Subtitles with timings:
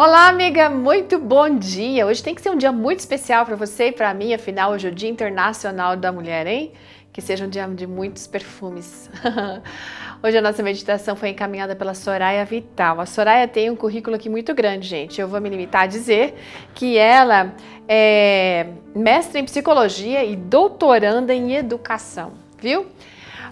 [0.00, 2.06] Olá, amiga, muito bom dia.
[2.06, 4.86] Hoje tem que ser um dia muito especial para você e para mim, afinal, hoje
[4.86, 6.70] é o Dia Internacional da Mulher, hein?
[7.12, 9.10] Que seja um dia de muitos perfumes.
[10.22, 13.00] hoje a nossa meditação foi encaminhada pela Soraya Vital.
[13.00, 15.20] A Soraya tem um currículo aqui muito grande, gente.
[15.20, 16.36] Eu vou me limitar a dizer
[16.76, 17.52] que ela
[17.88, 22.86] é mestre em psicologia e doutoranda em educação, viu?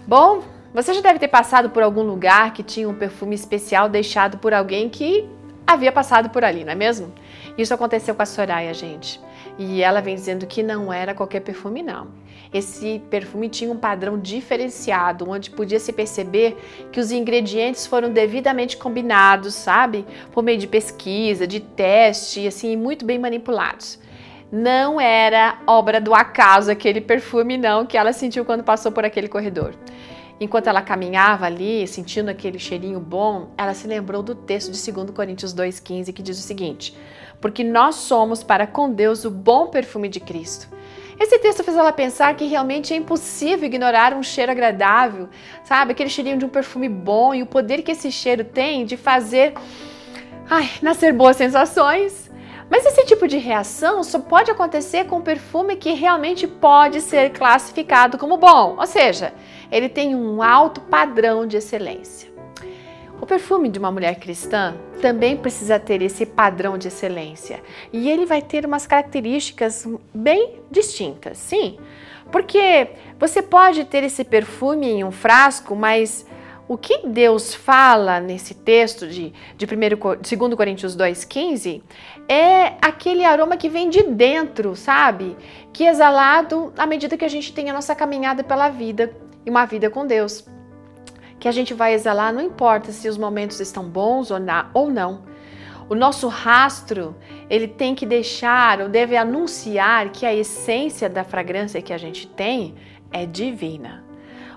[0.07, 0.43] Bom,
[0.73, 4.53] você já deve ter passado por algum lugar que tinha um perfume especial deixado por
[4.53, 5.27] alguém que
[5.67, 7.13] havia passado por ali, não é mesmo?
[7.57, 9.19] Isso aconteceu com a Soraya, gente.
[9.59, 12.07] E ela vem dizendo que não era qualquer perfume, não.
[12.53, 16.57] Esse perfume tinha um padrão diferenciado, onde podia se perceber
[16.91, 20.05] que os ingredientes foram devidamente combinados, sabe?
[20.31, 23.99] Por meio de pesquisa, de teste, assim, muito bem manipulados.
[24.49, 29.27] Não era obra do acaso aquele perfume, não, que ela sentiu quando passou por aquele
[29.27, 29.73] corredor.
[30.39, 35.11] Enquanto ela caminhava ali, sentindo aquele cheirinho bom, ela se lembrou do texto de 2
[35.11, 36.95] Coríntios 2,15 que diz o seguinte:
[37.41, 40.67] Porque nós somos para com Deus o bom perfume de Cristo.
[41.19, 45.27] Esse texto fez ela pensar que realmente é impossível ignorar um cheiro agradável,
[45.63, 45.93] sabe?
[45.93, 49.55] Aquele cheirinho de um perfume bom e o poder que esse cheiro tem de fazer
[50.47, 52.29] ai, nascer boas sensações.
[52.69, 57.31] Mas esse tipo de reação só pode acontecer com um perfume que realmente pode ser
[57.31, 59.33] classificado como bom, ou seja,
[59.71, 62.29] ele tem um alto padrão de excelência.
[63.19, 68.25] O perfume de uma mulher cristã também precisa ter esse padrão de excelência e ele
[68.25, 71.77] vai ter umas características bem distintas, sim,
[72.31, 76.25] porque você pode ter esse perfume em um frasco, mas
[76.67, 81.81] o que Deus fala nesse texto de, de 2 Coríntios 2,15
[82.27, 85.37] é aquele aroma que vem de dentro, sabe?
[85.71, 89.15] Que é exalado à medida que a gente tem a nossa caminhada pela vida
[89.47, 90.45] e uma vida com Deus.
[91.39, 95.23] Que a gente vai exalar, não importa se os momentos estão bons ou, não.
[95.87, 97.15] O nosso rastro,
[97.49, 102.27] ele tem que deixar ou deve anunciar que a essência da fragrância que a gente
[102.27, 102.75] tem
[103.09, 104.03] é divina.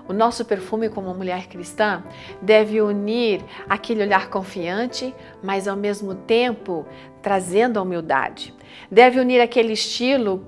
[0.09, 2.03] O nosso perfume como mulher cristã
[2.41, 6.85] deve unir aquele olhar confiante, mas ao mesmo tempo
[7.21, 8.53] trazendo a humildade.
[8.91, 10.45] Deve unir aquele estilo,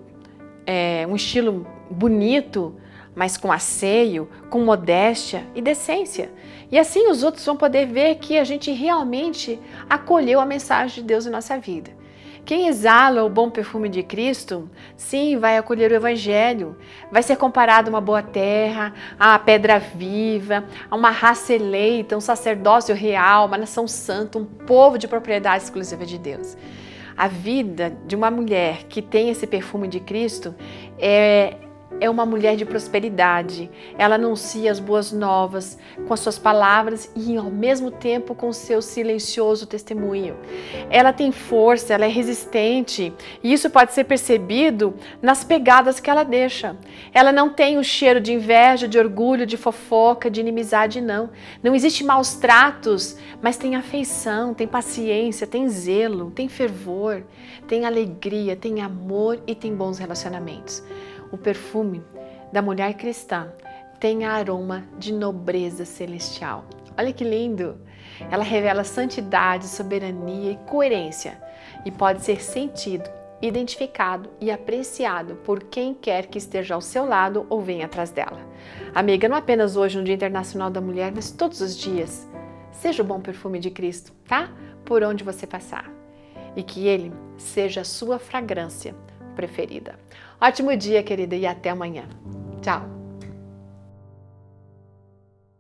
[0.66, 2.76] é, um estilo bonito,
[3.16, 6.32] mas com asseio, com modéstia e decência.
[6.72, 9.60] E assim os outros vão poder ver que a gente realmente
[9.90, 12.04] acolheu a mensagem de Deus em nossa vida.
[12.46, 16.76] Quem exala o bom perfume de Cristo, sim, vai acolher o Evangelho,
[17.10, 22.22] vai ser comparado a uma boa terra, a pedra viva, a uma raça eleita, um
[22.22, 26.58] sacerdócio real, uma nação santa, um povo de propriedade exclusiva de Deus.
[27.16, 30.54] A vida de uma mulher que tem esse perfume de Cristo
[31.00, 31.56] é,
[32.00, 33.70] é uma mulher de prosperidade.
[33.98, 35.78] Ela anuncia as boas novas
[36.08, 40.36] com as suas palavras e ao mesmo tempo com seu silencioso testemunho.
[40.90, 46.24] Ela tem força, ela é resistente e isso pode ser percebido nas pegadas que ela
[46.24, 46.76] deixa.
[47.14, 51.30] Ela não tem o cheiro de inveja, de orgulho, de fofoca, de inimizade, não.
[51.62, 57.24] Não existe maus tratos, mas tem afeição, tem paciência, tem zelo, tem fervor,
[57.68, 60.84] tem alegria, tem amor e tem bons relacionamentos.
[61.34, 62.04] O perfume
[62.52, 63.52] da mulher cristã
[64.00, 66.64] tem aroma de nobreza celestial.
[66.96, 67.82] Olha que lindo!
[68.30, 71.42] Ela revela santidade, soberania e coerência
[71.84, 73.10] e pode ser sentido,
[73.42, 78.40] identificado e apreciado por quem quer que esteja ao seu lado ou venha atrás dela.
[78.94, 82.30] Amiga, não apenas hoje no Dia Internacional da Mulher, mas todos os dias.
[82.72, 84.52] Seja o bom perfume de Cristo, tá?
[84.86, 85.90] Por onde você passar.
[86.56, 88.94] E que ele seja a sua fragrância
[89.34, 90.00] preferida.
[90.40, 92.04] Ótimo dia, querida, e até amanhã.
[92.62, 92.93] Tchau!